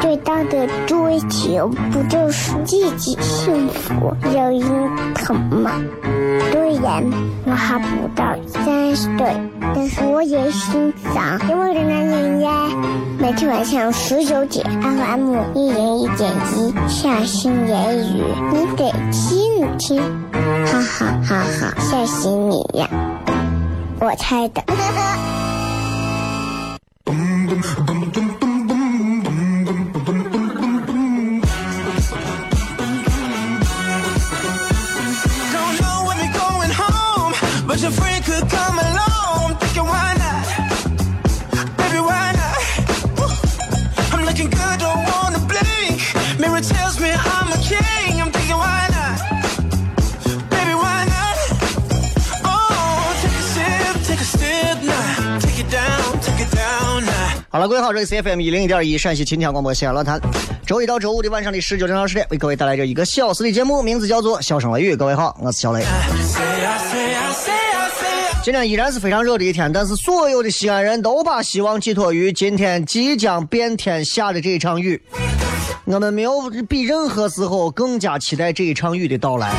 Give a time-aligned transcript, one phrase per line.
[0.00, 5.70] 最大的追求，不就是自己幸福、有人疼吗？
[6.50, 7.02] 虽然
[7.46, 9.34] 我还不到三十岁，
[9.74, 12.68] 但是我也心脏因为的男人呀。
[13.18, 20.02] 每天晚上十九点，FM 一人一点一，下心言语，你得听听，
[20.66, 22.88] 哈哈哈哈，吓死你呀！
[24.00, 24.62] 我猜的。
[57.64, 60.20] 了，各位好，这里是 FM 一零一点一陕西秦腔广播西安论坛，
[60.66, 64.94] 周一到周五的晚上的十九点到十点，为各位带来这一个小时的节目，名字叫做《笑声雷雨》。
[64.96, 65.82] 各位好，我是小雷。
[68.42, 75.00] 今天依然是非常热的一天，但是所有的西安人都把希望寄托于今天即将变天下的这一场雨。
[75.86, 79.50] 我们没有比任何时候更加期待这一场雨的到来，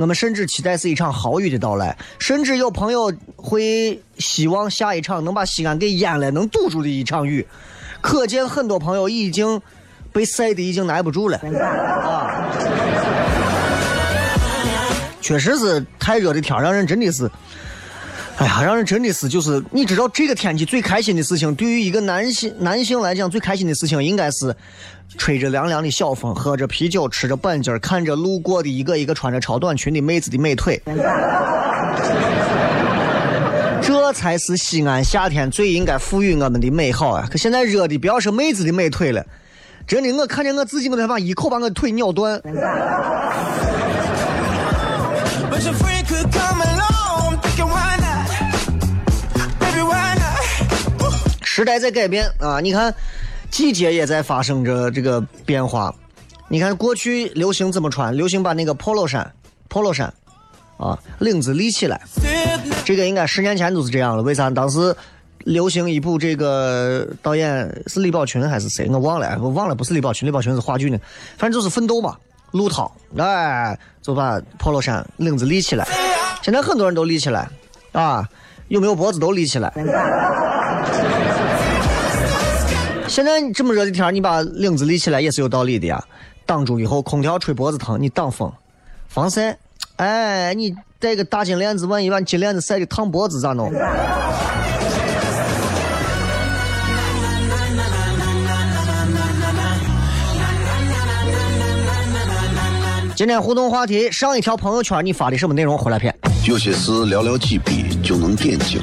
[0.00, 7.46] 我们甚至期待是一场豪雨的到来，甚至有朋友会希望下一场能把西安给淹了、能堵住的一场雨。
[8.00, 9.60] 可见很多朋友已经
[10.10, 11.36] 被晒的已经耐不住了
[12.02, 12.48] 啊！
[15.20, 17.30] 确实是太热的天，让人真的是。
[18.40, 24.56] 哎呀，让人真的是就是，你知道这个天气最开心的事情，对于一个男性男性来讲，最开心的事情应该是
[25.18, 30.80] 吹着凉凉的小风，喝着啤酒，吃着板筋，看着路过的一个一个穿着超短裙的妹子的美腿。
[33.82, 37.28] 这才是西安夏天最应该赋予我们的美好啊！
[37.30, 39.22] 可现在热的不要说妹子的美腿了，
[39.86, 42.40] 真的，我看见我自己，我都想把一口把我腿咬断。
[51.60, 52.58] 时代在改变啊！
[52.58, 52.94] 你看，
[53.50, 55.94] 季节也在发生着这个变化。
[56.48, 58.16] 你看过去流行怎么穿？
[58.16, 59.30] 流行把那个 polo 衫
[59.68, 60.10] ，polo 衫
[60.78, 62.00] 啊，领子立起来。
[62.82, 64.22] 这个应该十年前都是这样了。
[64.22, 64.48] 为啥？
[64.48, 64.96] 当时
[65.40, 68.88] 流行一部这个导演是李宝群还是谁？
[68.88, 70.98] 我忘了，我忘了，不是李宝群，李宝群是话剧呢。
[71.36, 72.16] 反正就是奋斗嘛，
[72.52, 75.86] 陆涛，哎，就把 polo 衫领子立起来。
[76.40, 77.46] 现在很多人都立起来，
[77.92, 78.26] 啊，
[78.68, 79.70] 有没有脖子都立起来。
[83.10, 86.00] 现在这么热的天，你把领子立起来也是有道理的呀。
[86.46, 88.52] 挡住以后，空调吹脖子疼，你挡风，
[89.08, 89.58] 防晒。
[89.96, 93.72] 哎，你戴个大金链子，万一把金链子晒的烫脖子咋弄？
[103.16, 105.76] 今天互动话题，上一条朋友圈你发的什么内容？
[105.76, 106.16] 回来片。
[106.46, 108.80] 有些事寥寥几笔就能点睛，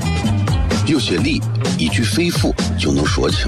[0.85, 1.41] 有些理
[1.77, 3.47] 一句肺腑就能说清，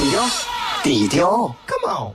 [0.00, 0.22] 低调，
[0.82, 2.14] 低调，Come on。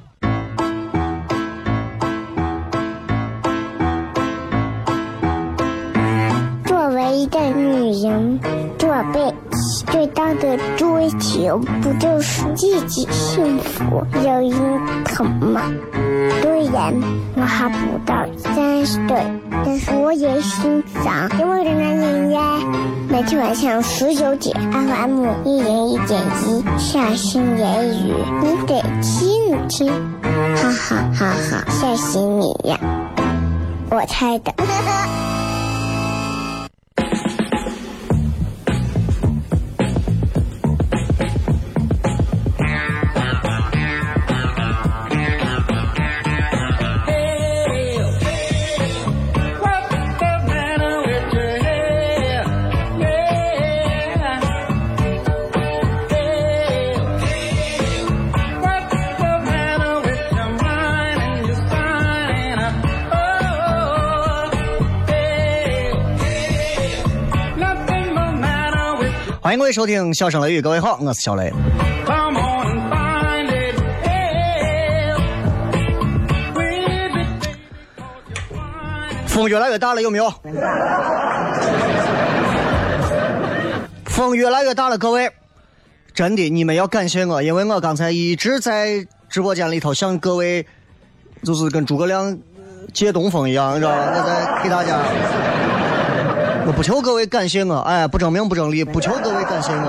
[6.65, 8.39] 作为一个女人
[8.79, 9.31] 做背
[9.91, 15.61] 最大的追求，不就是自己幸福、有人疼吗？
[16.41, 16.93] 虽然
[17.35, 19.23] 我还不到三十岁，
[19.65, 22.41] 但是我也心脏因为的男人呀。
[23.09, 29.91] 每天晚上十九点，FM 一人一点一，下心言语，你得听听，
[30.55, 32.77] 哈哈哈哈，吓死你呀！
[33.89, 34.53] 我猜的。
[69.55, 71.49] 迎各位收听《笑声雷雨》，各位好，我是小雷。
[79.27, 80.29] 风越来越大了，有没有？
[84.07, 85.31] 风越来越大了，各位，
[86.13, 90.67] 真的，你们要感谢我，因为我刚才一直在直播间里头向各位，
[91.43, 92.37] 就是跟诸葛亮
[92.93, 93.97] 借东风一样，你知道吧？
[94.15, 94.99] 我在给大家。
[96.67, 99.85] 我不求各位感谢我，哎，不争名不争利，不求各位感谢我，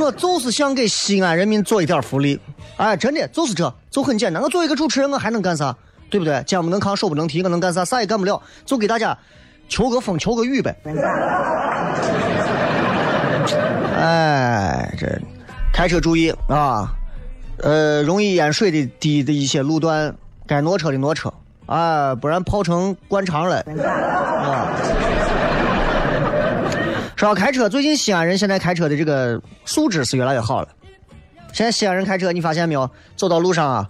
[0.00, 2.40] 我就是想给西安人民做一点福利，
[2.78, 4.42] 哎，真的就是这，就很简单。
[4.42, 5.76] 我作为一个主持人，我还能干啥？
[6.08, 6.42] 对不对？
[6.46, 7.84] 肩不能扛，手不能提，我能干啥？
[7.84, 9.16] 啥也干不了，就给大家
[9.68, 10.74] 求个风，求个雨呗。
[13.98, 15.06] 哎，这
[15.74, 16.88] 开车注意啊，
[17.58, 20.16] 呃，容易淹水的低的一些路段，
[20.46, 21.30] 该挪车的挪车。
[21.66, 23.60] 啊，不然泡成灌肠了。
[23.76, 24.72] 啊！
[27.16, 30.68] 说到开车，最近西安人现在开车的这个素质是越来越好了。
[31.52, 32.88] 现在西安人开车，你发现没有？
[33.16, 33.88] 走到路上啊，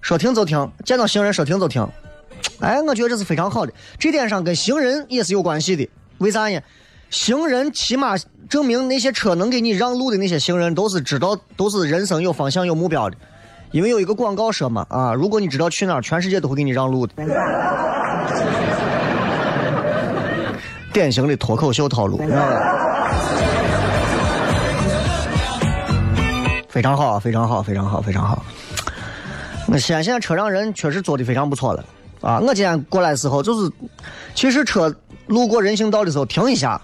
[0.00, 1.86] 说停就停，见到行人说停就停。
[2.60, 3.72] 哎，我觉得这是非常好的。
[3.98, 5.88] 这点上跟行人也是有关系的。
[6.18, 6.60] 为啥呢？
[7.10, 8.14] 行人起码
[8.48, 13.16] 证明那些车能给你让路的那些行人都是知道，都是人生有方向、有目标的。
[13.70, 17.12] 因为有一个广告说嘛，啊，如果你知道去哪儿，全世界都会给你让路的。
[20.92, 22.18] 典型的脱口秀套路，
[26.68, 28.42] 非常好，非常好，非常好，非常好。
[29.66, 31.84] 那西安现在车让人确实做的非常不错了，
[32.22, 33.70] 啊，我今天过来的时候就是，
[34.34, 34.92] 其实车
[35.26, 36.80] 路过人行道的时候停一下，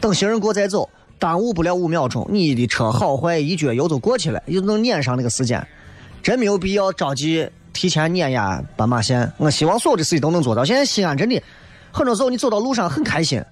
[0.00, 0.88] 等行人过再走。
[1.18, 5.66] 耽误不了五秒钟，你的车好坏一脚油就过去了，又能撵上那个时间，
[6.22, 9.32] 真没有必要着急提前撵呀斑马线。
[9.38, 10.64] 我希望所有的事情都能做到。
[10.64, 11.42] 现在西安真的
[11.90, 13.42] 很多时候你走到路上很开心，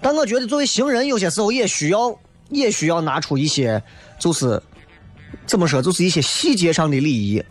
[0.00, 2.14] 但我觉得作为行人，有些时候也需要
[2.50, 3.82] 也需要拿出一些，
[4.18, 4.62] 就是
[5.46, 7.42] 怎么说，就是一些细节上的礼仪。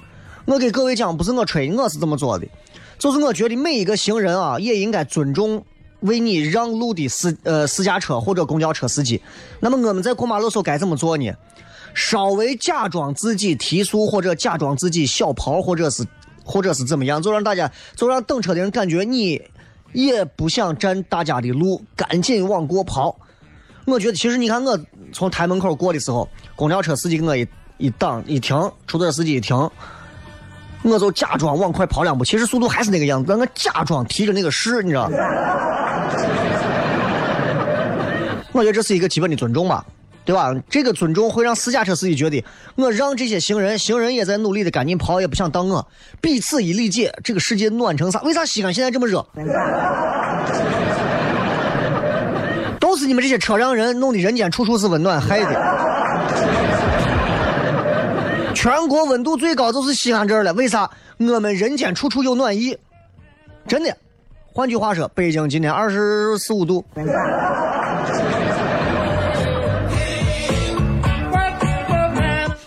[0.46, 2.48] 我给各位讲，不是我吹，我是这么做的，
[3.00, 5.66] 就是我觉得每一个行人啊，也应该尊重。
[6.02, 9.22] 为你让路的私呃私家车或者公交车司机，
[9.60, 11.32] 那么我们在过马路时候该怎么做呢？
[11.94, 16.06] 稍微假装自己提速，或者假装自己小跑，或者是
[16.44, 19.42] 或者是怎么样，就让大家就让等车的人感觉你
[19.94, 23.18] 也不想占大家的路，赶紧往过跑。
[23.86, 24.78] 我觉得其实你看我
[25.14, 28.58] 从台门口过的时候，公交车司机给我一一挡一停，
[28.88, 29.56] 出租车司机一停。
[30.86, 35.10] 我就假装往快跑两步，其实速度还是那个样子，但我假装提着那个势，你知道？
[38.52, 39.84] 我觉得这是一个基本的尊重吧，
[40.24, 40.54] 对吧？
[40.70, 42.42] 这个尊重会让私家车司机觉得，
[42.76, 45.86] 我让这些行人，行人也在努力的赶紧跑，也不想挡我，
[46.22, 48.22] 彼此一理解，这个世界暖成啥？
[48.22, 49.26] 为啥西安现在这么热？
[52.80, 55.85] 都是你们这些车让人弄的，人间处处是温暖害的。
[58.66, 60.90] 全国温度最高就是西安这儿了，为啥？
[61.20, 62.76] 我们人间处处有暖意，
[63.68, 63.96] 真的。
[64.52, 66.84] 换句话说，北京今天二十四五度。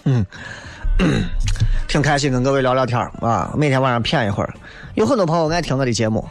[0.05, 0.25] 嗯，
[1.89, 4.55] 挺开心跟各位聊聊天啊，每天晚上谝一会儿。
[4.95, 6.25] 有很多朋友爱听我的节目，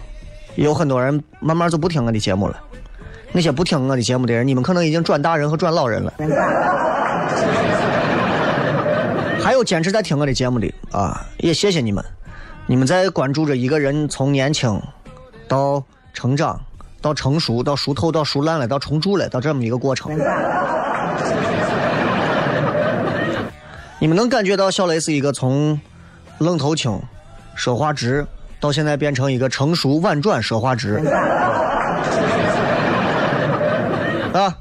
[0.56, 2.58] 有很多人慢慢就不听我的节目了。
[3.34, 6.14] 那些不听我的节目的人，你们可能已经转大人和转老人了。
[9.48, 12.04] 还有坚持在听我的节目的啊，也谢谢你们，
[12.66, 14.78] 你们在关注着一个人从年轻
[15.48, 15.82] 到
[16.14, 16.60] 成长，
[17.00, 20.12] 到成熟，到熟透，到熟烂了，到重铸了，到这么一个过程。
[24.00, 25.80] 你们能感觉到小雷是一个从
[26.40, 27.02] 愣头青、
[27.56, 28.28] 说话直，
[28.60, 30.96] 到现在变成一个成熟婉转、说话直。
[34.34, 34.54] 啊。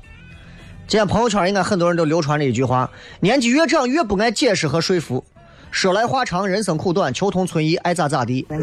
[0.88, 2.88] 今天朋友圈应该很多人都流传着一句话：
[3.19, 5.25] 年纪越长越不爱解释和说服。
[5.73, 8.47] 说来话长，人生苦短，求同存异，爱咋咋地。
[8.49, 8.57] 啊，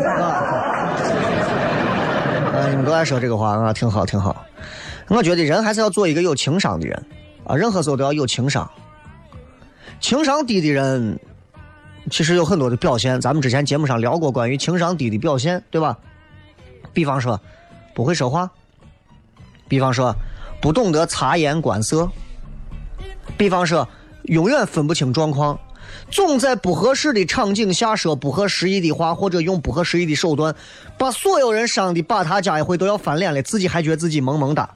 [2.53, 4.46] 啊你们都爱说这个话啊，挺好，挺好。
[5.10, 7.06] 我觉得人还是要做一个有情商的人
[7.44, 8.72] 啊，任何时候都要有情商。
[10.00, 11.20] 情商低的人，
[12.10, 13.20] 其实有很多的表现。
[13.20, 15.98] 咱们之前节目上聊过关于情商低的表现，对吧？
[16.94, 17.39] 比方说，
[17.94, 18.48] 不会说话；
[19.68, 20.15] 比方说，
[20.63, 22.08] 不懂得察言观色；
[23.38, 23.86] 比方说，
[24.24, 25.60] 永远分不清状况，
[26.10, 30.55] 总在不合适的场景下说不合时宜的话，或者用不合时宜的手段，
[30.98, 34.70] 把所有人伤的把他家一回都要翻脸了，自己还觉得自己萌萌哒。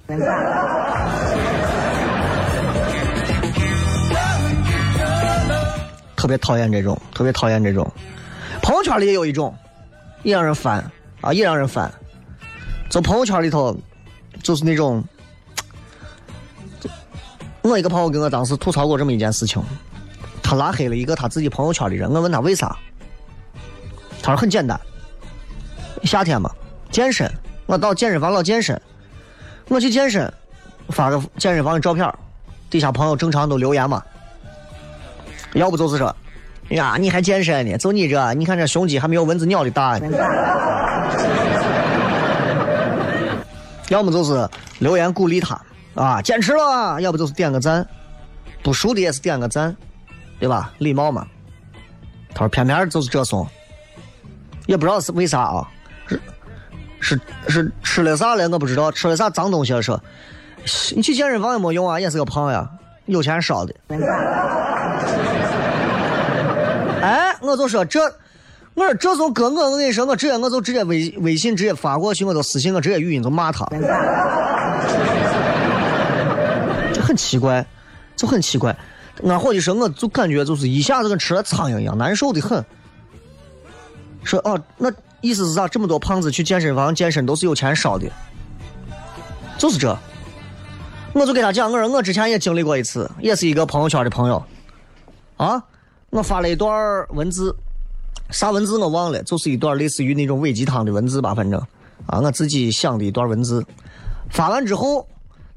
[6.18, 7.90] 特别讨厌这种，特别讨厌这种。
[8.62, 9.56] 朋友圈里也有一种，
[10.24, 10.84] 也让人烦
[11.22, 11.90] 啊，也让人烦。
[12.90, 13.74] 就朋友圈里头，
[14.44, 15.02] 就是那种，
[17.68, 19.62] 我一个朋友跟我当时吐槽过这么一件事情，
[20.42, 22.78] 他拉黑了一个他自己朋友圈的人，我问他为啥，
[24.22, 24.80] 他说很简单，
[26.04, 26.50] 夏天嘛，
[26.92, 27.30] 健身，
[27.66, 28.80] 我到健身房老健身，
[29.68, 30.32] 我去健身，
[30.90, 32.12] 发个健身房的照片，
[32.70, 34.02] 底下朋友正常都留言嘛，
[35.54, 36.16] 要不就是说，
[36.70, 37.78] 呀，你还健身呢？
[37.78, 40.08] 就你这，你看这胸肌还没有蚊子咬的大呢。
[43.90, 44.48] 要么就是
[44.80, 45.58] 留言鼓励他
[45.98, 47.86] 啊，坚持了；要不就是点个赞，
[48.62, 49.76] 不熟的也是点个赞，
[50.40, 50.72] 对吧？
[50.78, 51.26] 礼貌嘛。
[52.34, 53.48] 他说偏偏就是这怂，
[54.68, 55.68] 也不知道是为啥啊？
[56.08, 56.22] 是
[57.00, 58.48] 是是吃了啥了？
[58.50, 59.82] 我不知道吃了啥脏东西了。
[59.82, 60.00] 说
[60.96, 62.70] 你去健身房也没用啊，也是个胖呀，
[63.08, 63.74] 有钱烧的。
[67.02, 68.00] 哎，我就说这。
[68.76, 73.66] 我说这种哥，我我跟你说，我直接我就直接微微信直接发过去，我就私信我直接语音就骂他，
[77.08, 77.66] 很奇怪，
[78.18, 78.76] 就很奇怪。
[79.24, 82.64] 俺伙计说，我就感觉就是一下子跟吃了苍蝇一样，难受的很。
[84.24, 85.70] 说哦，那意思是啥？
[85.70, 88.12] 这么多胖子去健身房健身都是有钱烧的，
[89.58, 89.98] 就是这。
[91.14, 94.44] 我就给他讲，我说我之前也经历过一次，也是一个朋友圈的朋友，
[95.38, 95.64] 啊，
[96.10, 97.56] 我发了一段文字。
[98.30, 101.58] 啥文字我忘了，就是一段类似于那种伪鸡汤的文字吧，反正
[102.06, 103.66] 啊，我自己想的一段文字。
[104.30, 105.08] 发完之后，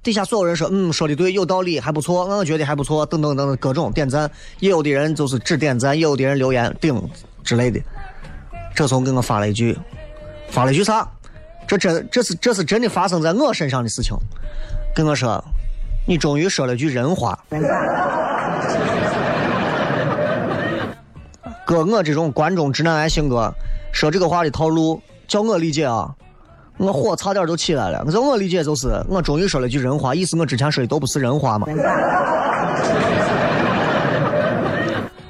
[0.03, 4.31] 底下所有人说，嗯，说的对，有道理，还不错，我觉得还不错，等等等等，各种点赞。
[4.59, 7.09] 也有的人就是只点赞，也有的人留言顶
[7.45, 7.79] 之类的。
[8.75, 9.77] 这时候给我发了一句，
[10.49, 11.07] 发了一句啥？
[11.67, 14.17] 这真这是这是真的发生在我身上的事情。
[14.95, 15.43] 跟我说，
[16.07, 17.39] 你终于说了句人话。
[21.67, 23.53] 哥，我这种关中直男癌性格，
[23.93, 26.13] 说这个话的套路，叫我理解啊，
[26.81, 28.03] 我火差点就起来了。
[28.11, 31.67] 叫我理解就是，我终于说了句人话，意思我之前说的都不是人话嘛。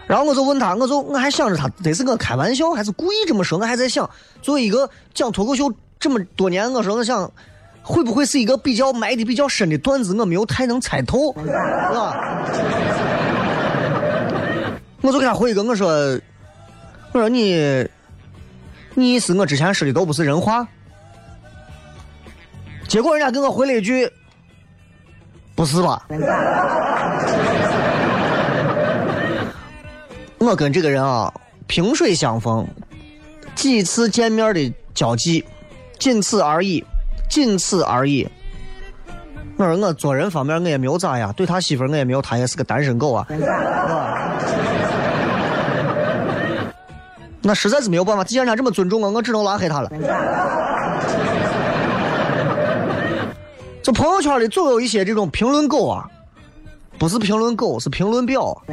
[0.06, 4.08] 然后我就问他，我就我还想着他这是我开玩笑还是故意这么说，我还在想，
[4.40, 7.30] 作为一个讲脱口秀这么多年，我说我想，
[7.82, 11.46] 会不会是一个比较埋的比较深的段子，我没有太能猜透，是
[11.94, 12.16] 吧？
[15.02, 16.18] 我就给他回一个，我说。
[17.12, 17.84] 我说你，
[18.94, 20.64] 你意思我之前说的都不是人话？
[22.90, 24.10] 结果人家给我回了一句
[25.54, 26.02] ：“不是吧？”
[30.38, 31.32] 我跟这个人啊，
[31.68, 32.66] 萍水相逢，
[33.54, 35.44] 几次见面的交际，
[36.00, 36.84] 仅此而已，
[37.28, 38.28] 仅此而已。
[39.56, 43.24] 我说我做人方面我也没有咋呀，对他媳妇我也没有，他也是个单身狗啊。
[47.40, 49.88] 那实在是没有办法，既然他这么尊重我，我只能拉黑他了。
[53.82, 56.06] 就朋友圈里总有一些这种评论狗啊，
[56.98, 58.58] 不是评论狗，是评论婊。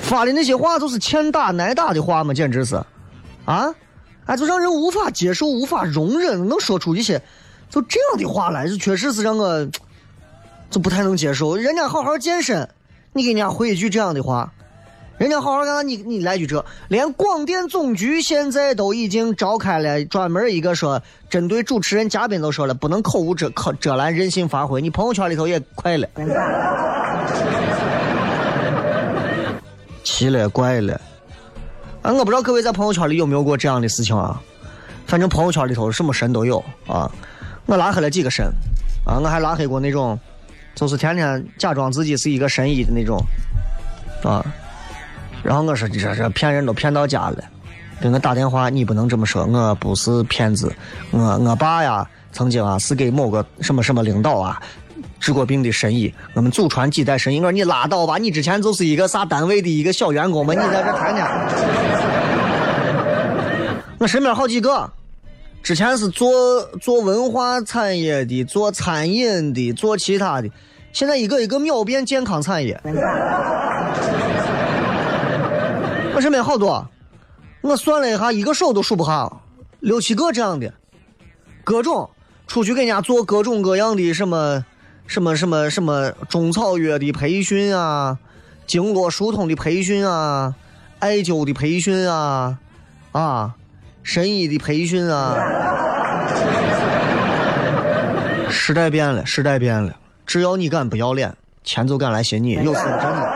[0.00, 2.76] 发的那些话都是欠打挨打的话嘛，简直是，
[3.46, 3.74] 啊，
[4.26, 7.22] 哎，就让人无法接受、无法容忍，能说出一些
[7.70, 9.66] 就这样的话来，就确实是让我
[10.68, 11.56] 就不太能接受。
[11.56, 12.68] 人家好好健身，
[13.14, 14.52] 你给人家回一句这样的话。
[15.22, 21.00] 人家好好干，你你来句这，连广电总局现在都已经召开了专门一个说，
[21.30, 24.82] 针对主持人嘉宾都说了，不能口无遮口遮拦，任性发挥。
[24.82, 26.08] 你朋友圈里头也快了，
[30.02, 31.00] 奇了怪了。
[32.02, 34.42] 啊，我不知道各位在朋友圈里有没有过这样的事情啊？
[35.06, 37.08] 反正朋友圈里头什么神都有啊。
[37.66, 38.52] 我拉黑了几个神，
[39.06, 40.18] 啊，我还拉黑过那种，
[40.74, 43.24] 就是天天假装自己是一个神医的那种，
[44.24, 44.44] 啊。
[45.42, 47.36] 然后我说：“你这这骗人都骗到家了，
[48.00, 50.72] 给我打电话，你不能这么说，我不是骗子，
[51.10, 54.62] 我我爸呀，曾经啊是给某个什么什么领导啊
[55.18, 57.38] 治过病的神医，我们祖传几代神医。
[57.38, 61.26] 我说你拉倒吧，你之前就是一个啥单位的一个小员工嘛，你在这天天。
[63.98, 64.90] 我身边好几个，
[65.62, 70.48] 之前是做做文化产业的，做餐饮的，做其他的，
[70.92, 72.80] 现在一个一个秒变健康产业。
[76.22, 76.88] 身边好多，
[77.60, 79.30] 我算了一下，一个手都数不下，
[79.80, 80.72] 六七个这样的，
[81.64, 82.08] 各种
[82.46, 84.64] 出去给人家做各种各样的什么
[85.06, 88.16] 什么什么什么中草药的培训啊，
[88.68, 90.54] 经络疏通的培训啊，
[91.00, 92.56] 艾灸的培训啊，
[93.10, 93.54] 啊，
[94.04, 95.36] 神医的培训啊。
[98.48, 103.31] 时代变了，时代变了，只要你敢不要脸，钱就敢来寻你，有时候真的。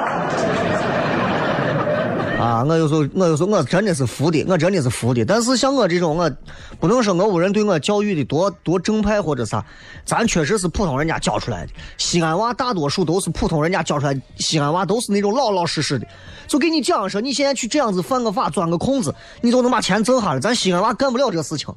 [2.65, 5.25] 我有时候，我有时候，我真的是服的，我真的是服的。
[5.25, 6.31] 但是像我这种，我
[6.79, 9.65] 不能说我屋人对我教育的多多正派或者啥，
[10.05, 11.73] 咱确实是普通人家教出来的。
[11.99, 16.07] 西安娃大多数都是普通人家教出来，西安娃都是那种老老实实的。
[16.47, 20.41] 就给你讲说，你现在去这样子犯个法，钻个空子，你就能把钱挣下来。
[20.41, 21.75] 咱西安娃干不了这个事情，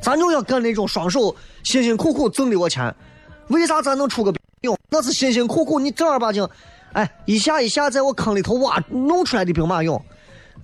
[0.00, 2.94] 咱就要干那种双手辛辛苦苦挣的我钱。
[3.48, 4.76] 为啥咱能出个兵俑？
[4.90, 6.46] 那是辛辛苦苦，你正儿八经。
[6.92, 10.00] 哎，一下一下在我坑里头挖弄出来的兵马俑，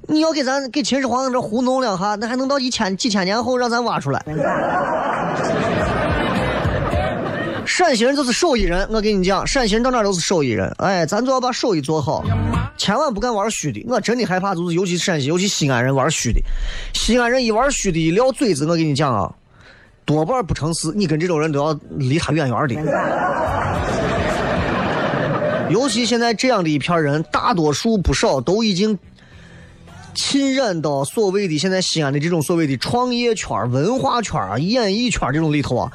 [0.06, 4.24] 你要给咱给秦始皇这糊弄两下，那还能到一千几千年后让咱挖出来？
[7.66, 10.70] 陕西人就是手艺人，我跟你讲，陕西人到哪都是手艺人。
[10.78, 12.22] 哎，咱就要把手艺做好，
[12.76, 13.82] 千万不敢玩虚的。
[13.88, 16.40] 我真的害怕，就是尤其陕西，尤其西安人玩虚的。
[16.92, 19.32] 西安人一玩虚的，一撂嘴子，我跟你讲啊，
[20.04, 20.92] 多半不成事。
[20.94, 22.74] 你跟这种人都要离他远远的。
[25.70, 28.96] 尤其现在这样的一片人，大多数不少都已经
[30.14, 35.92] 浸染到所谓的现在西安的这种所谓的创业圈、文化圈啊、演艺圈这种里头啊，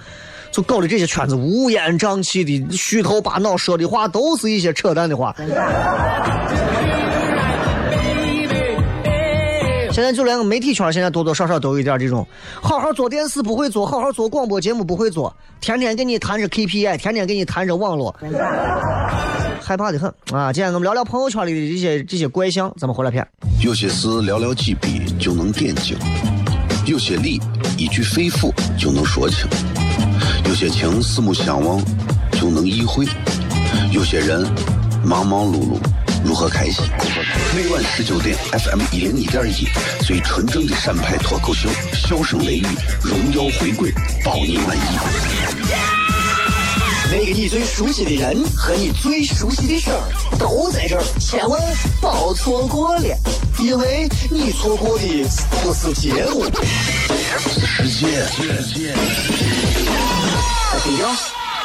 [0.52, 5.36] 就搞的这些圈子乌烟瘴气的、虚头巴脑，说的话都是一些扯淡的话。
[9.92, 12.26] 现在就连个媒体圈现在多多少少都有一点这种，
[12.62, 18.16] 好好做电视不会做，好好做广播节目不会做，天天给你谈着 KPI，天天给你谈着网络。
[19.70, 20.52] 害怕的很啊！
[20.52, 23.24] 今天我们聊聊朋友圈里的这些这些怪象，咱们回来片。
[23.62, 25.96] 有些事寥寥几笔就能点睛，
[26.88, 27.39] 有些理
[27.78, 29.48] 一句肺腑就能说清，
[30.46, 31.80] 有些情四目相望
[32.32, 33.06] 就能意会，
[33.91, 34.41] 有些人
[35.06, 35.78] 忙忙碌碌
[36.26, 36.84] 如何开心？
[37.56, 39.67] 每晚十九点，FM 一零一点一，
[40.04, 42.65] 最纯正的陕派脱口秀，笑声雷雨，
[43.04, 43.91] 荣耀回归，
[44.26, 45.99] 保你满意。
[47.12, 51.60] 那个你最熟悉的人和你最熟悉的事儿都在这儿，千万
[52.00, 53.17] 别错过了，
[53.58, 55.28] 因为你错过的
[55.63, 56.48] 不是结果。
[60.84, 61.15] 低调，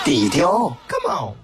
[0.02, 1.43] 低调，Come on。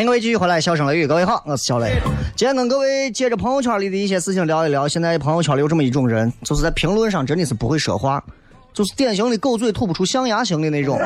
[0.00, 2.00] 欢迎各位继续回来，笑声雷雨，各位好，我是小雷。
[2.34, 4.88] 今天跟各位接着朋友圈里的一些事情聊一聊。
[4.88, 8.24] 现在朋友圈里有这么一种人，就是在评论上真的是不会说话，
[8.72, 10.98] 就是典型的狗嘴吐不出象牙型的那种。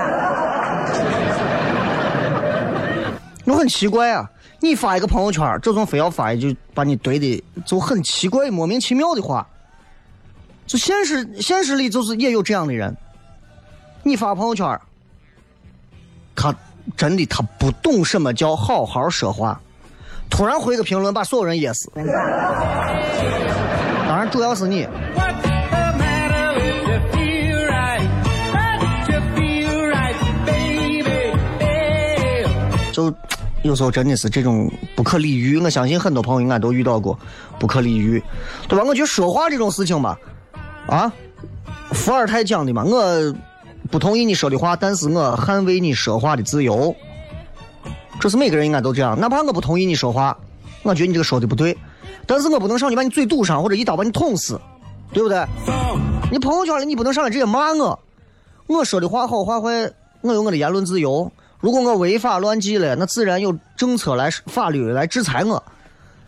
[3.47, 4.31] 我很奇怪啊，
[4.61, 9.45] 你发一个朋友圈，这种非要发一句把你怼的就很奇怪、莫名其妙的话。
[10.69, 12.97] 就现实现实里就是也有这样的人，
[14.05, 14.81] 你发朋友圈，
[16.97, 19.61] 真的，他不懂什么叫好好说话，
[20.31, 21.91] 突然回个评论，把所有人噎死。
[21.95, 22.05] 当
[24.19, 24.87] 然，主要是你。
[32.93, 33.13] 就
[33.63, 35.59] 有时候真的是这种不可理喻。
[35.59, 37.19] 我相信很多朋友应该都遇到过
[37.59, 38.23] 不可理喻，
[38.69, 38.85] 对吧？
[38.87, 40.17] 我觉得说话这种事情吧，
[40.87, 41.13] 啊，
[41.91, 43.35] 伏尔泰讲的嘛，我
[43.91, 46.95] 不同意你说的话，但是我捍卫你说话的自由。
[48.21, 50.37] 这是每个人应该都这样，哪怕我不同意你说话，
[50.83, 51.77] 我觉得你这个说的不对，
[52.27, 54.61] 但是我不能上去把你嘴堵上，或者一刀把你捅死，
[55.13, 55.45] 对不对？
[56.31, 57.99] 你朋友圈里你不能上来直接骂我，
[58.67, 59.93] 我说的话好话坏，
[60.23, 61.31] 我有我的言论自由。
[61.61, 65.63] 如果我违法乱纪了，那自然有政策来法律来制裁我。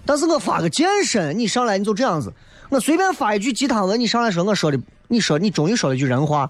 [0.04, 2.32] 但是我发个健身，你上来你就这样子，
[2.68, 6.48] 我随便发一句鸡汤文，你上来说我说的，你说你终于说了一句人话。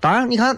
[0.00, 0.56] 当然，你看，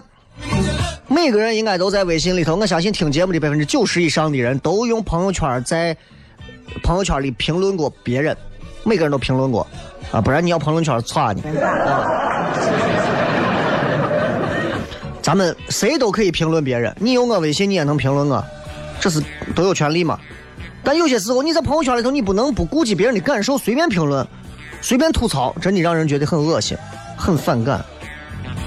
[1.07, 2.55] 每个人应该都在微信里头。
[2.55, 5.97] 我相信听节目的百分之九十以上的人都用朋友圈在
[6.83, 8.37] 朋友圈里评论过别人，
[8.83, 9.65] 每个人都评论过
[10.11, 11.41] 啊，不然你要朋友圈咋呢。
[11.61, 12.05] 啊
[15.21, 18.43] 咱们谁都可以评论别人，你有我微信，你也能评论我，
[18.99, 19.21] 这是
[19.55, 20.19] 都有权利嘛。
[20.83, 24.25] 但有些时候你在朋友圈里头，你不能不顾及别人的感受，随便评论，
[24.81, 26.77] 随便吐槽，真的让人觉得很恶心，
[27.17, 27.83] 很反感。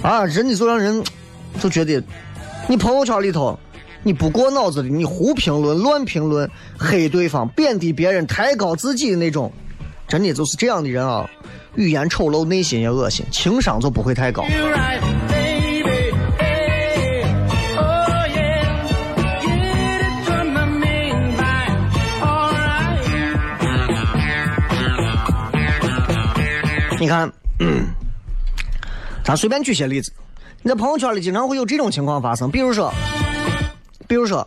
[0.03, 1.03] 啊，真的就让人
[1.61, 2.03] 就觉得，
[2.69, 3.59] 你朋友圈里头，
[4.03, 6.49] 你不过脑子的，你胡评论、乱评论、
[6.79, 9.53] 黑对方、贬低别人、抬高自己的那种，
[10.07, 11.29] 真的就是这样的人啊，
[11.77, 14.45] 语言丑陋，内心也恶心，情商就不会太高。
[27.03, 27.29] 你看。
[29.25, 30.13] 咱随便举些例子，
[30.63, 32.93] 你在朋友圈里经常会有这种情况发生，比如说，
[34.07, 34.47] 比如说，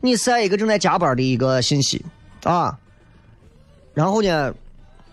[0.00, 2.04] 你晒一个正在加班的一个信息
[2.42, 2.78] 啊，
[3.94, 4.52] 然后呢，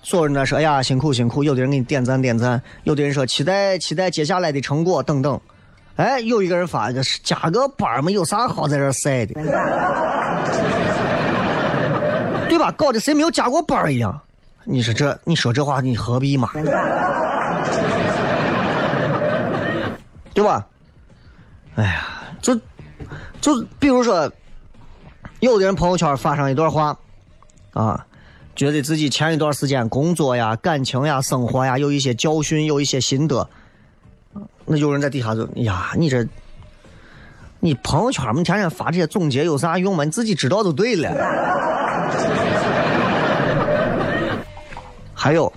[0.02, 5.40] 所有人在说，哎呀，辛苦辛苦，有的人给你点赞点赞，有的人说期待期待接下来的成果等等，
[5.96, 9.34] 哎，有一个人发一个加个班嘛，有啥好在这晒的，
[12.48, 12.70] 对吧？
[12.74, 14.22] 搞得谁没有加过班一样，
[14.64, 16.50] 你说这，你说这话，你何必嘛？
[20.34, 20.66] 对吧？
[21.76, 22.06] 哎呀，
[22.42, 22.56] 就
[23.42, 24.32] 就比如说，
[25.40, 26.98] 有的人朋友圈发上一段话，
[27.74, 28.06] 啊，
[28.56, 33.50] 觉得自己前一段时间工作呀、感情呀、生活呀有一些教训，有一些心得，
[34.66, 36.26] 那有人在底下就呀，你这，
[37.60, 40.04] 你朋友圈们天天发这些总结有啥用吗？
[40.04, 41.10] 你自己知道就对了。
[45.24, 45.54] 还有，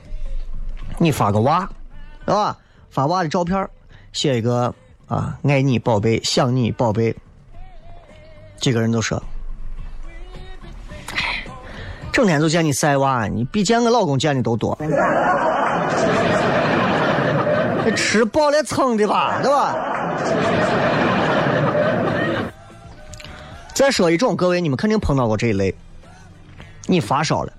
[0.98, 1.66] 你发个娃，
[2.26, 2.54] 对吧？
[2.90, 3.66] 发娃的照片。
[4.12, 4.74] 写一个
[5.08, 7.16] 啊，爱你宝贝，想你宝贝。
[8.58, 9.22] 几个人都说，
[12.12, 14.78] 整天就见你晒娃，你比见我老公见的都多。
[17.96, 19.74] 吃饱了撑的吧，对吧？
[23.72, 25.74] 再说一种，各位你们肯定碰到过这一类，
[26.84, 27.52] 你发烧了，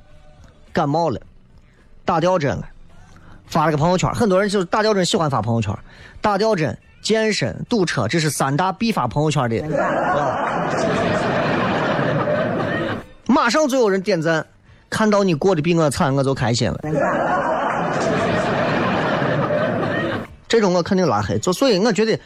[0.72, 1.20] 感冒了，
[2.06, 2.64] 打吊针了。
[3.48, 5.78] 发了个朋友圈，很多人就是打吊针喜欢发朋友圈，
[6.20, 9.64] 打吊针、健身、堵车，这是三大必发朋友圈的。
[13.28, 14.44] 马上就有人点赞，
[14.90, 16.80] 看到你过得比我惨，我就开心了。
[20.48, 21.38] 这种我肯定拉黑。
[21.40, 22.20] 就所以我觉得，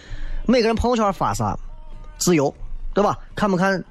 [0.46, 1.58] 每个人朋友圈发啥，
[2.18, 2.54] 自由，
[2.94, 3.18] 对吧？
[3.36, 3.84] 看不看，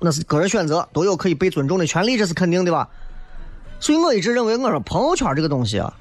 [0.00, 2.88] 那是个人选择，都有可以被尊重的权利，这是肯定的吧？
[3.80, 5.92] 所以我一直认为，我说朋友圈这个东西啊。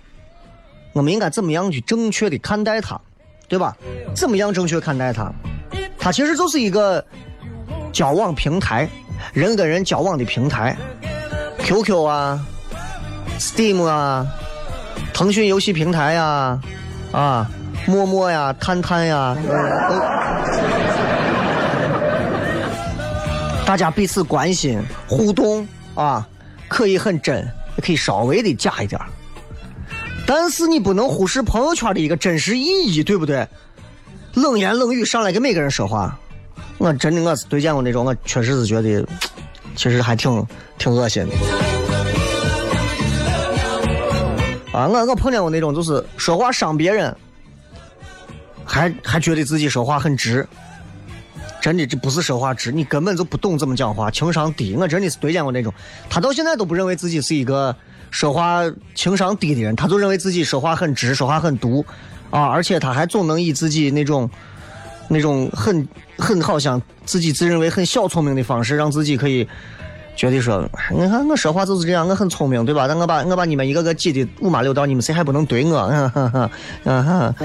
[0.93, 2.99] 我们应该怎么样去正确的看待它，
[3.47, 3.77] 对吧？
[4.15, 5.31] 怎么样正确看待它？
[5.99, 7.05] 它其实就是一个
[7.93, 8.89] 交往平台，
[9.31, 10.75] 人跟人交往的平台。
[11.59, 12.43] QQ 啊
[13.37, 14.25] ，Steam 啊，
[15.13, 16.59] 腾讯游戏平台呀，
[17.11, 17.47] 啊，
[17.85, 19.37] 陌陌呀，探探呀，
[23.67, 26.27] 大家彼此关心互动啊，
[26.67, 28.99] 可以很真，也可以稍微的假一点
[30.25, 33.47] 但是你不能忽视朋友圈的一个真实意义，对不对？
[34.33, 36.19] 冷言冷语上来跟每个人说话，
[36.77, 39.07] 我真的我是对见过那种，我确实是觉得，
[39.75, 40.45] 其实还挺
[40.77, 41.35] 挺恶心的。
[44.73, 47.15] 啊，我我碰见过那种，就是说话伤别人，
[48.65, 50.47] 还还觉得自己说话很直，
[51.61, 54.75] 真的这不是说话直，你根本就不懂怎么讲话，情商低。
[54.75, 55.73] 我真的是对见过那种，
[56.09, 57.75] 他到现在都不认为自己是一个。
[58.09, 58.61] 说话
[58.95, 61.85] 情商低的人，他就认为自己说话很直，说话很毒，
[62.29, 64.29] 啊，而且他还总能以自己那种、
[65.09, 65.85] 那种很、
[66.17, 69.45] 很好像自己自认为很小聪明的方式，让自己可以
[70.15, 72.87] 觉得说，你看我说话就是这样，我很聪明，对吧？
[72.87, 75.77] 但我把我把你们一个个挤的五马六道，你们谁还不能怼我？
[75.77, 76.49] 嗯哼哼，
[76.85, 77.35] 嗯哼。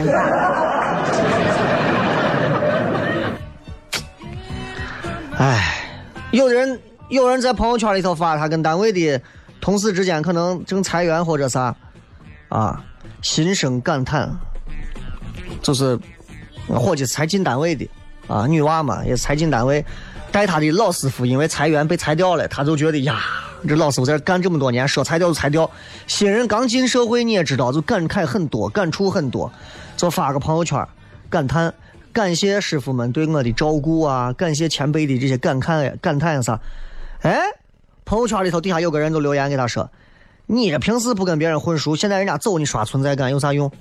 [5.42, 5.60] 唉，
[6.30, 9.20] 有的人有人在朋友圈里头发他跟单位的
[9.60, 11.74] 同事之间可能正裁员或者啥，
[12.48, 12.80] 啊，
[13.22, 14.30] 心生感叹，
[15.60, 15.98] 就是
[16.68, 17.84] 伙计才进单位的
[18.28, 19.84] 啊，女娃嘛也才进单位，
[20.30, 23.20] 带他的老师傅因为裁员被裁掉了，他就觉得呀，
[23.66, 25.68] 这老师傅在这干这么多年，说裁掉就裁掉，
[26.06, 29.52] 新人刚进社会你也知道，就感慨很多，感触很多，
[29.96, 30.86] 就发个朋友圈
[31.28, 31.74] 感叹。
[32.12, 34.32] 感谢师傅们对我的照顾啊！
[34.34, 36.60] 感谢前辈的这些感慨、感叹啥？
[37.22, 37.40] 哎，
[38.04, 39.90] 朋友圈里头底下有个人就留言给他说
[40.46, 43.70] ：“你这平时不跟别人混熟，现在人家走你刷存在感有啥用？”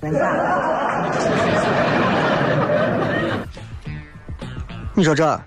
[4.94, 5.40] 你说这，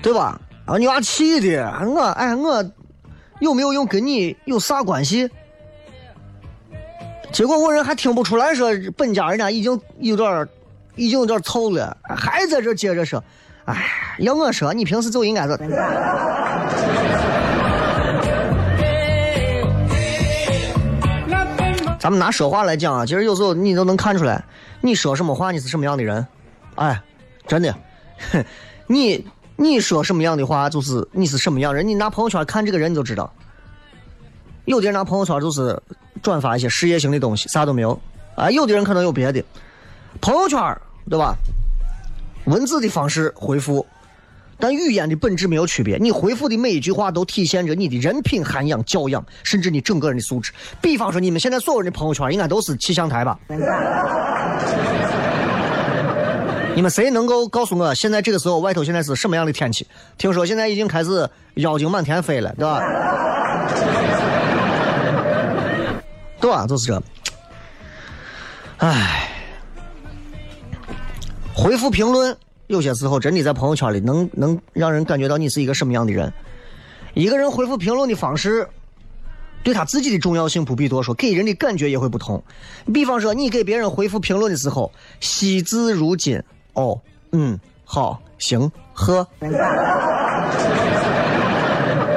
[0.00, 0.40] 对吧？
[0.66, 2.64] 啊，你娃气的我，哎，我
[3.40, 5.28] 有没有用跟你有啥关系？
[7.32, 10.46] 结果我人还听不出来，说本家人家已经有点
[11.00, 13.24] 已经有点臭了，还在这接着说，
[13.64, 13.74] 哎，
[14.18, 15.56] 要我说，你平时就应该是。
[21.98, 24.44] 咱们拿说话来讲啊，其实有时候你都能看出来，
[24.82, 26.26] 你说什么话，你是什么样的人。
[26.74, 27.00] 哎，
[27.46, 27.74] 真的，
[28.86, 31.88] 你你说什么样的话，就是你是什么样人。
[31.88, 33.32] 你拿朋友圈看这个人，你就知道。
[34.66, 35.80] 有的人拿朋友圈就是
[36.22, 37.98] 转发一些事业型的东西，啥都没有。
[38.34, 39.42] 啊，有的人可能有别的。
[40.20, 40.58] 朋友圈
[41.08, 41.36] 对吧？
[42.46, 43.86] 文字的方式回复，
[44.58, 45.98] 但语言的本质没有区别。
[45.98, 50.50] 你回复的每一句话都体现着你的人品涵养、教养，甚至你整个人的素质。
[50.80, 53.38] 比方说，你们现在所有人的朋友圈应该都是气象台吧？
[56.74, 59.86] 你们谁能够告诉我，现在这个时候外头现在是什么样的天气？
[60.16, 62.80] 听说现在已经开始妖精满天飞了，对吧？
[66.40, 66.66] 对吧？
[66.66, 67.02] 就是这。
[68.78, 69.29] 唉。
[71.60, 72.34] 回复评论，
[72.68, 76.32] 有些时候真的在朋友圈里能能让人感觉到你是一个什么样的人。
[77.12, 78.66] 一个人回复评论的方式，
[79.62, 82.42] 对他自己的重要性不必多说，给人的感觉也会不同。
[82.94, 86.42] 比方说，你给别人回复评论的时候，惜字如金。
[86.72, 86.98] 哦，
[87.32, 89.22] 嗯，好，行，呵，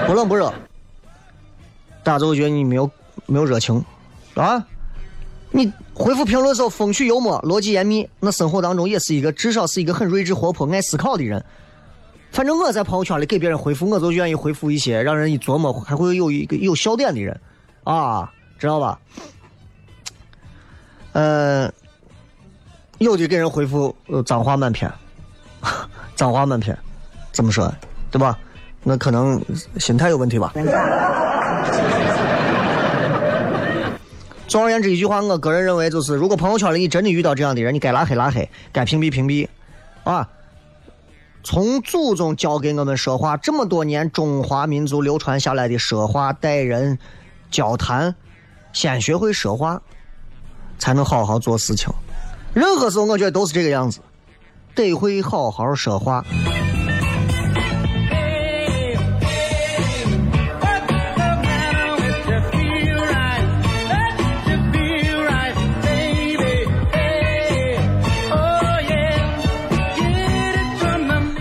[0.08, 0.54] 不冷不热，
[2.02, 2.90] 大家都觉得你没有
[3.26, 3.84] 没有热情，
[4.36, 4.66] 啊。
[5.56, 11.46] 你回复评论时候风趣幽默、逻辑严密，那生活当中也是一个至少是一个很睿智活泼、爱思考的人。
[12.32, 17.39] 反正我在朋友圈里给别人回复，我就愿意回复一些让人一琢磨还会有一个有笑点的人，
[17.84, 19.00] 啊，知道吧？
[21.12, 21.72] 呃，
[22.98, 24.92] 有的给人回复脏话满篇，
[26.16, 26.76] 脏话满篇，
[27.32, 27.72] 怎么说？
[28.10, 28.36] 对吧？
[28.82, 29.39] 那可能
[29.78, 30.52] 心态有问题吧。
[34.54, 39.48] 总而言之，一句话，我个人认为就是：如果朋友圈里你真的遇到这样的人，你该拉黑拉黑，该屏蔽屏蔽，
[40.04, 40.30] 啊！
[41.44, 47.00] 从祖宗教给我们说话这么多年，中华民族流传下来的说话待人、
[47.50, 48.13] 交谈，
[48.74, 49.82] 先学会说话，
[50.78, 51.89] 才能好好做事情。
[52.54, 54.02] 任何时候，我觉得都是这个样子，
[54.76, 56.24] 得会好好说话。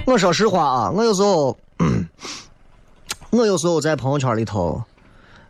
[0.04, 1.56] 我说实话啊，我有时候，
[3.30, 4.82] 我有时候在朋友圈里头，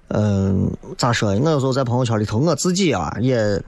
[0.08, 1.30] 嗯，咋说？
[1.30, 3.60] 我有时候在朋友圈里头，我自己啊，也，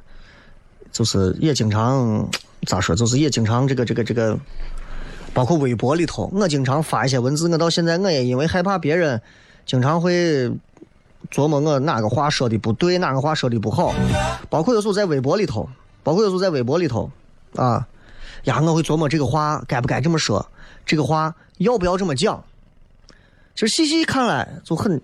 [0.92, 2.29] 就是也经常
[2.66, 2.94] 咋说？
[2.94, 4.38] 就是也经常这个这个这个，
[5.33, 7.49] 包括微博里头，我经常发一些文字。
[7.49, 9.20] 我到现在，我也因为害怕别人
[9.64, 10.49] 经常会
[11.31, 13.94] 琢磨我哪个话说的不对，哪个话说的不好。
[14.51, 15.68] 包括有时候在微博里头，
[16.03, 17.11] 包括有时候在微博里头，
[17.57, 17.88] 啊，
[18.44, 20.47] 呀，我会琢磨这个话该不该这么说。
[20.87, 22.42] 这个话要不要这么讲？
[23.55, 25.01] 其实细细看来就很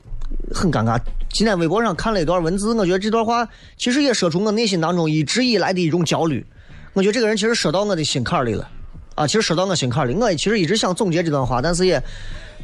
[0.53, 0.99] 很尴尬。
[1.33, 6.45] 今天微博上看了一段文字，我觉得这段话其实也说出我内心当中一直以来的一种焦虑。
[6.93, 8.69] 我觉得这个人其实说到我的心坎里了
[9.14, 9.25] 啊！
[9.25, 12.03] 其实说到我心坎里，我也其实一直想总结这段话，但是也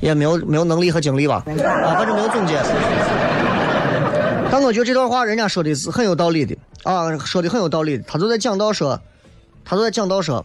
[0.00, 2.60] 也没有没有能力和精力吧啊，反正没有总结。
[4.50, 8.02] 但我觉得这段话人家说的是很有道理的啊，说的很有道理。
[8.08, 9.00] 他就在讲到说，
[9.64, 10.44] 他就在讲到说。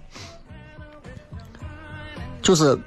[2.41, 2.77] 就是，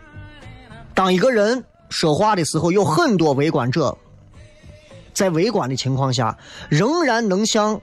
[0.94, 3.96] 当一个人说话的时候，有很多围观者，
[5.12, 6.36] 在围观的情况下，
[6.68, 7.80] 仍然能像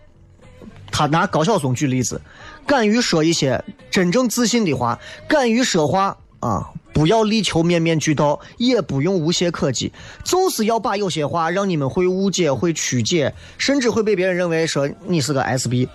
[0.91, 2.19] 他拿高晓松举例子，
[2.67, 9.93] 敢于说一些真正自信的话，敢于说话啊，不要力求面面俱到，也不用无懈可击，
[10.25, 15.88] 就是要把有些话让你们会误解、会曲解，甚至会被别人认为说你是个 SB。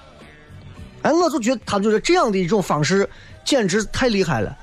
[1.03, 3.09] 哎，我就觉得他就是这样的一种方式
[3.45, 4.57] 简直太厉害了。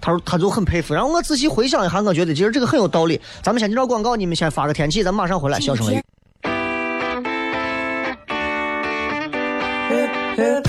[0.00, 0.94] 他说他就很佩服。
[0.94, 3.20] 然后我仔细回想一下，我觉得其实这个很有道理。
[3.42, 5.58] 咱们先进段广告，你们先发个天气，咱马上回来。
[5.60, 6.04] 小声一点。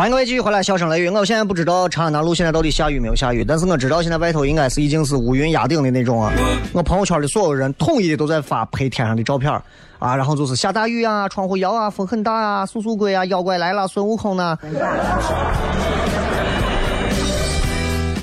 [0.00, 1.10] 欢迎各位继续回来，笑声雷雨。
[1.10, 6.32] 我现在不知道长安南路现在到底下雨没有下雨，但是我知道现在外头应该是已经是乌云压顶的那种啊。
[6.72, 9.52] 我朋友圈的所有人统一的都在发拍天上的照片
[9.98, 14.56] 啊，然后就是下大雨啊，窗户摇啊，风很大啊，速速归啊，妖怪来了，孙悟空呢，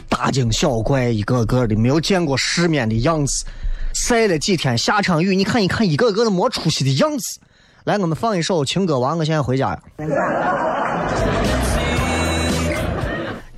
[0.10, 3.46] 大惊小怪，一个个的没有见过世面的样子。
[3.94, 7.40] 晒了几天，下场雨，你看一看，一个个的没出息的样子。
[7.84, 9.80] 来，我们放一首《情歌王》，我现在回家呀。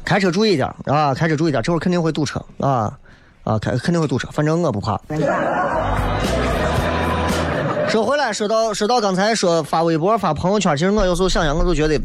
[0.10, 1.14] 开车注意点啊！
[1.14, 2.92] 开车注意点，这会肯定会堵车啊
[3.44, 3.60] 啊！
[3.60, 5.00] 开肯定会堵车，反正我不怕。
[7.88, 12.02] 说回来，说到说到刚才说发微博、发朋友圈，其实我有时候想想，我都觉得，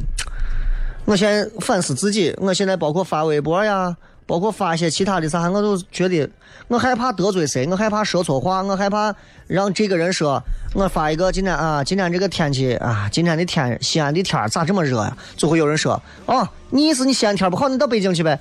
[1.07, 6.29] 我现反思自己，我现在包括发微博呀，包括发一些其他的啥，我都觉得
[6.69, 9.15] 我害怕得罪谁，我害怕说错话，我害怕
[9.47, 10.43] 让这个人说
[10.75, 15.17] 我发一个今天啊，今天这个天气啊，今天的天，西安的天咋这么热呀？
[15.37, 18.39] 就会有人说哦，你意思你西安天不好，你到北京去呗。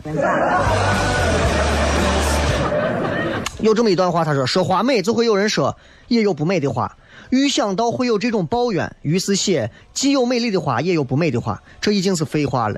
[3.60, 5.78] 有这么一段话，他说：“说话美，就会有人说，
[6.10, 6.98] 也有不美的话。
[7.30, 11.64] 预想到会有这种抱怨，于是写既有美丽的话，也有不美的话。
[11.80, 12.78] 这已经是废话了。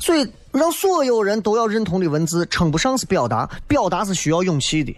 [0.00, 4.96] 所以，让所有人都要认同的文字，称不上是表达，表达是需要勇气的。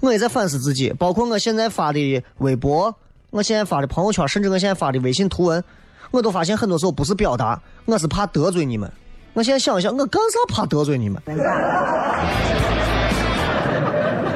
[0.00, 2.92] 我也在反思自己，包括我现在发的微博，
[3.30, 5.62] 我现在发的朋友圈，甚至我现在发的微信图文，
[6.10, 8.90] 我都发现很多时候不是表达，我是怕得罪你们。
[9.34, 11.22] 我现在想一想，我干啥怕得罪你们？”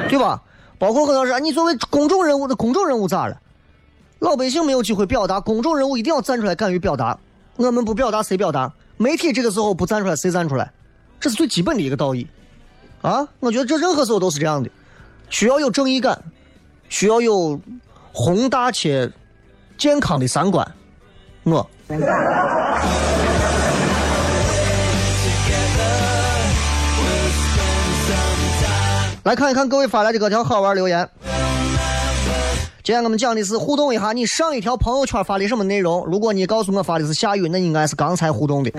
[0.07, 0.41] 对吧？
[0.79, 3.35] 包括很多人，你作为公众人物的公众人物咋了？
[4.19, 7.17] 老百姓没有机会表达，公众人物一定要站出来，敢于表达。
[7.57, 8.71] 我们不表达，谁表达？
[8.97, 10.71] 媒体这个时候不站出来，谁站出来？
[11.19, 12.27] 这是最基本的一个道义
[13.01, 13.27] 啊！
[13.39, 14.69] 我觉得这任何时候都是这样的，
[15.29, 16.19] 需要有正义感，
[16.89, 17.59] 需要有
[18.11, 19.11] 宏大且
[19.77, 20.71] 健康的三观。
[21.43, 21.69] 我。
[29.23, 31.09] 来看一看各位发来的各条好玩留言。
[32.87, 36.05] 今天我们讲的是互动一下，你上一条朋友圈发的什么内容？
[36.05, 38.71] 如果你告诉我发的是下雨，那应该是刚才互动的。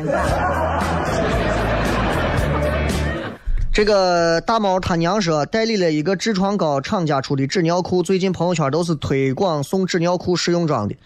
[3.70, 10.96] 这个大猫他娘说代理了一个痔疮膏厂家出的纸尿裤，最近朋友圈都是推广送纸尿裤试用装的，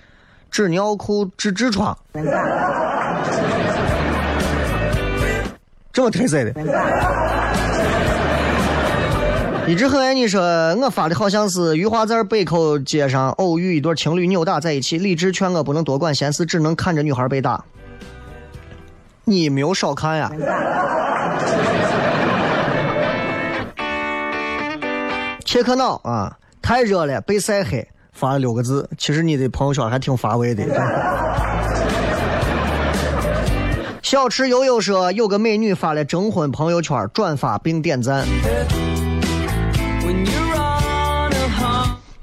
[0.49, 1.99] 纸尿裤治痔疮，
[5.93, 7.42] 这么特色的。
[9.73, 10.43] 一直很爱你说，
[10.83, 17.65] 我发的好像是余华在北口街上偶遇一对情侣扭打在一起，理智劝我不能多管闲事，只能看着女孩被打。
[19.25, 20.31] 你没有少看呀？
[25.47, 26.37] 切克闹啊！
[26.61, 28.87] 太热了，被晒黑，发了六个字。
[28.99, 30.63] 其实你的朋友圈还挺乏味的。
[34.03, 38.27] 小池悠悠说，有个美女发了征婚朋友圈，转发并点赞。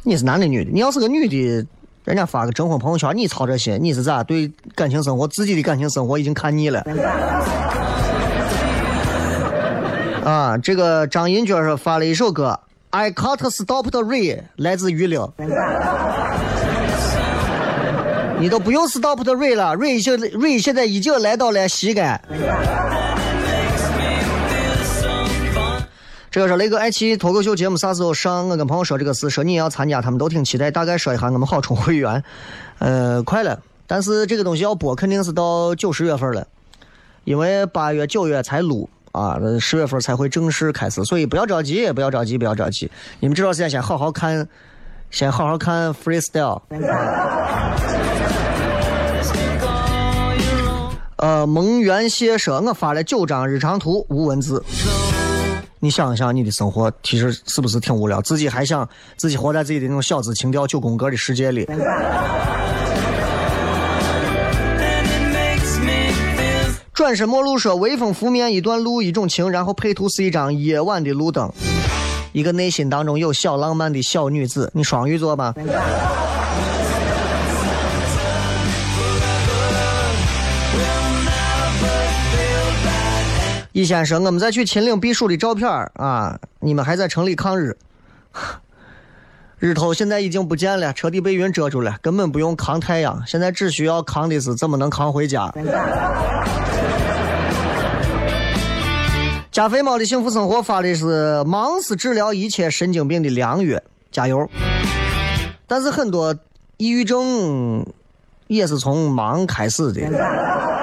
[0.03, 0.71] 你是男的女的？
[0.71, 1.67] 你要是个女的，
[2.03, 6.83] 人家发个征婚朋友圈，你操这些，你是咋对感情生活自己的感情生活已经看腻了？
[10.25, 15.31] 啊，这个张银娟说发了一首歌，I can't stop the rain，来自于六。
[18.39, 22.19] 你都不用 stop the rain 了，rain 现在 rain 现在已经来到了膝盖。
[26.31, 28.49] 这个是雷哥爱奇艺脱口秀节目啥时候上？
[28.49, 30.69] 我跟朋友说这个事，说你也要参加，他们都挺期待。
[30.69, 32.23] 大概说一下，我们好充会员。
[32.77, 36.45] 呃，快了，但是这个东西要播，肯定是到九十月份了，
[37.23, 42.91] 因为八月、九月才录啊，十月份才会正式开始，所以不要着急，不要着急，不要着急。
[43.19, 44.47] 你们这段时间先好好看，
[45.09, 46.61] 先好好看 freestyle。
[51.15, 54.63] 呃，蒙元谢说，我发了九张日常图，无文字。
[55.81, 58.21] 你想一想，你的生活其实是不是挺无聊？
[58.21, 61.65] 自己还想自己活在自己的那种小资情调、九宫格的世界里。
[66.93, 71.49] 转身陌路说：“微风拂面一段路，一种情。”然后配图是一张夜晚的路灯，
[72.33, 74.69] 一个内心当中有小浪漫的小女子。
[74.75, 75.55] 你双鱼座吗？
[83.71, 87.77] 易先生，我们在去秦岭避暑的照片啊，你们还在城里抗日。
[89.59, 95.53] 日头现在已经不见了，彻底被云遮住了，根本不用扛太阳，现在只需要扛的是怎么能扛回家。
[99.51, 103.77] 加菲猫的幸福生活发的是忙是治疗一切神经病的良药，
[104.11, 104.49] 加油！
[105.67, 106.33] 但是很多
[106.77, 107.85] 抑郁症
[108.47, 110.78] 也是从忙开始的。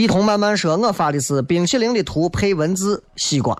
[0.00, 3.54] 一同慢慢说，我发的是冰淇淋的图配文字，西瓜。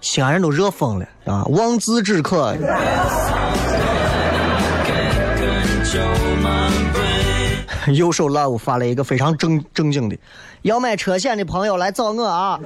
[0.00, 1.44] 西安人都热疯了啊！
[1.44, 2.56] 望字止渴。
[7.92, 10.18] 右手 love 发了一个非常正正经的，
[10.62, 12.58] 要买车险的朋友来找我啊！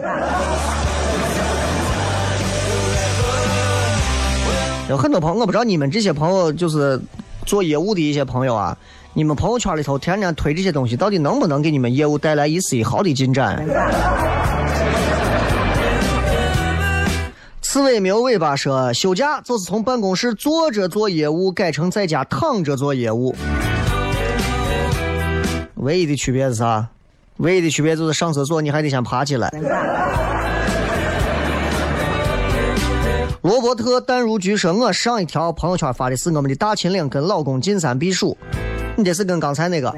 [4.89, 6.99] 有很多朋友，我不知道你们这些朋友就是
[7.51, 8.79] 做业务的一些朋友啊。
[9.13, 13.67] 你们朋友圈里头天天推这些东西，到底能不能给你们业务带来一丝一毫的进展？
[17.61, 23.35] 刺猬没有尾巴说，休假就是从办公室坐着做业务改成在家躺着做业务。
[25.75, 26.87] 唯一的区别是啥？
[27.39, 29.51] 唯一的区别就是上厕所你还得先爬起来。
[33.43, 38.37] 罗伯特淡如菊说，我上一条朋友圈发的是我们的大秦岭跟老公进山避暑。
[38.97, 39.91] 你这是跟刚才那个？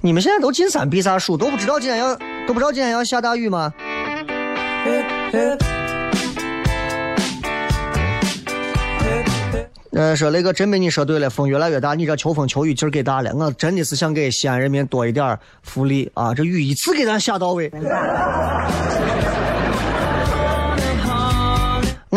[0.00, 1.36] 你们现在都进山避啥暑？
[1.36, 2.14] 都不知道今天要
[2.46, 3.72] 都不知道今天要下大雨吗？
[9.90, 16.32] 呃，说那个真被你说对了，风越来越大，你这秋风秋雨劲儿给大了，我真的是想给西安人民多一点福利啊！
[16.32, 17.72] 这雨一次给咱下到位。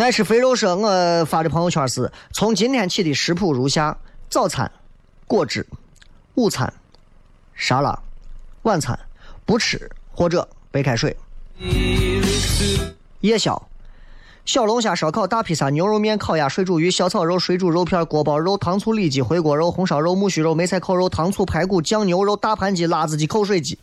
[0.00, 3.96] 爱吃肥肉说，我发的朋友圈是：从今天起的食谱如下：
[4.28, 4.70] 早餐
[5.26, 5.66] 果汁，
[6.34, 6.72] 午餐
[7.54, 7.98] 沙拉，
[8.62, 8.98] 晚餐
[9.44, 11.16] 不吃或者白开水。
[13.20, 13.68] 夜宵：
[14.44, 23.78] 小龙虾烧烤、大披萨、牛肉面、烤鸭、水煮鱼、小炒肉、水煮肉片、锅包肉、糖醋里脊、回锅肉、红烧肉、木须肉、梅菜扣肉、糖醋排骨、酱牛肉、大盘鸡、辣子鸡、口水鸡。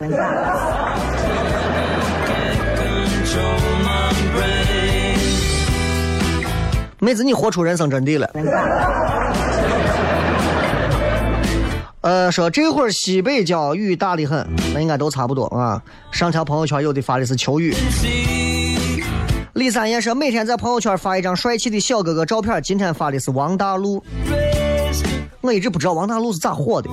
[7.06, 8.28] 妹子，你活出人生真谛了。
[12.02, 14.44] 呃，说这会儿西北郊雨大的很，
[14.74, 15.80] 那应该都差不多啊。
[16.12, 17.76] 上条朋友圈有的发的是秋雨。
[19.54, 24.04] 李三爷说每天在朋友圈发一张帅气的小哥哥照片，今天发的是王大陆。
[25.42, 26.90] 我一直不知道王大陆是咋火的。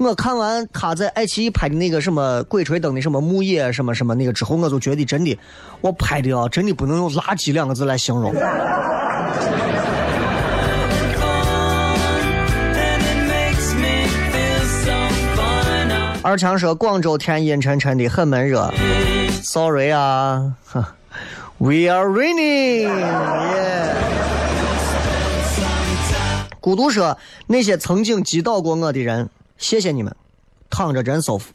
[0.00, 5.38] 我看完他在爱奇艺拍的那个什么鬼吹灯的什么木叶什么什么那个之后，我就觉得真的，
[5.82, 8.32] 我拍的啊，真的不能用垃圾两个字来形容。
[16.22, 18.72] 二强说：“广州天阴沉沉的，很闷热。
[19.42, 20.54] ”Sorry 啊
[21.58, 22.90] ，We are raining。
[26.58, 29.28] 孤独说：“那些曾经击倒过我的人，
[29.60, 30.12] 谢谢你们，
[30.68, 31.52] 躺着真舒服。”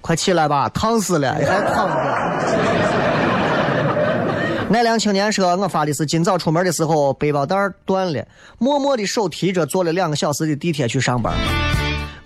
[0.00, 1.94] 快起来吧，烫死了，你还躺着。
[4.68, 8.24] 奈良青年说：“我发的是今早出门的时候背包带断了，
[8.58, 11.34] 默默的手提着坐了两个小时的地铁去上班。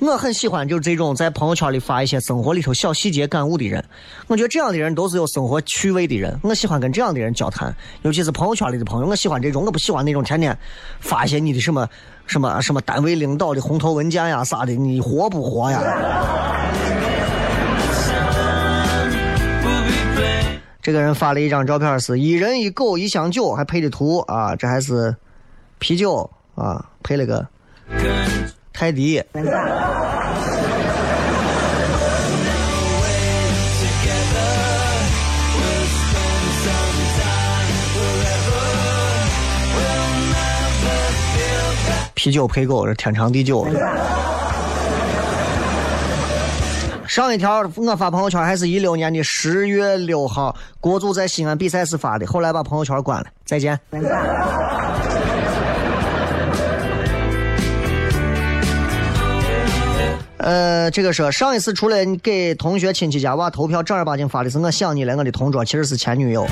[0.04, 3.82] 我很喜欢就是这种在朋友圈里发一些生活里头小细节感悟的人。
[4.26, 6.38] 我觉得这样的人都是有生活趣味的人。
[6.42, 9.08] 我喜欢跟这样的人交谈，尤其是朋友圈里的朋友。
[9.08, 10.56] 我喜欢这种，我不喜欢那种天天
[11.00, 11.88] 发一些你的什么
[12.26, 15.80] 什么什么单位领导的红头文件呀啥的，你活不活呀？”
[20.82, 25.16] 这个人发了一张照片，是一人一狗一箱酒，还配的图啊，这还是
[25.78, 27.48] 啤酒啊，配了个
[28.74, 29.22] 泰迪。
[42.14, 43.66] 啤酒配狗，是天长地久。
[47.06, 53.26] 上一条我发朋友圈还是一六年的十月六号，国足在西安比赛时发的，后来把朋友圈关了。
[53.44, 53.78] 再见。
[60.44, 66.46] 呃，这个说上一次除了给同学亲戚家娃投票，正儿八经发的是我想你了，我的同桌其实是前女友，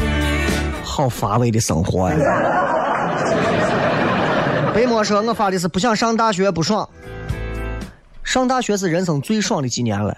[0.83, 2.17] 好乏味的生活呀。
[4.73, 6.89] 北漠说，我发的是不想上大学不爽，
[8.25, 10.17] 上大学是人生最爽的几年了。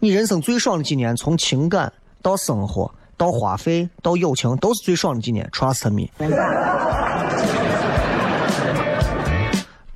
[0.00, 5.48] 你人生最爽的几年，从情感到生活到花费到友情，都是最爽的几年。
[5.52, 6.08] Trust me。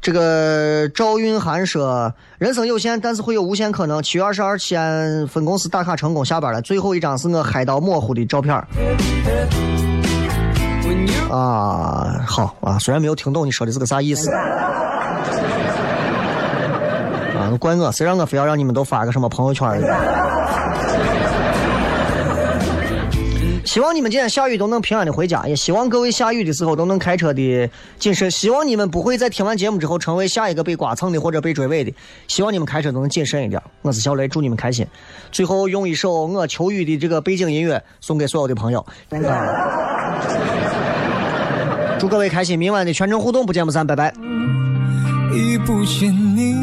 [0.07, 6.63] 这个赵云涵说：“人生有限，但是会有无限可能。”七月二十二，西安分公司打卡成功，下班了。
[6.63, 8.55] 最后一张是我嗨到模糊的照片
[11.29, 14.33] 啊，好啊，虽然没有听懂你说的是个啥意思。
[17.37, 19.69] 啊，怪我，谁让我非要让你们都发个什么朋友圈
[23.77, 28.31] 希望你们今天下雨都能平安的回家，也希望各位下雨的时候都能开车的谨慎。
[28.31, 31.93] 希望你们不会在听完节目之后成为下一个被刮蹭的或者被追尾的。
[32.27, 33.61] 希望你们开车都能谨慎一点。
[33.83, 34.87] 我是小雷，祝你们开心。
[35.31, 38.83] 最后用一首我求雨的这个背景音乐送给所有的朋友。
[42.01, 44.11] 祝各位开心，明晚的全程互动不见不散，拜拜。
[45.35, 46.56] 已不见你